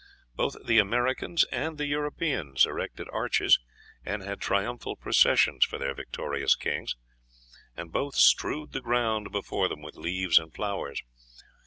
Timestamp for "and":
1.51-1.79, 4.03-4.23, 7.77-7.91, 10.39-10.51